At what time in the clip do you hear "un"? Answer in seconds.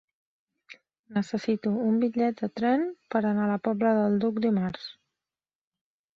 1.89-1.99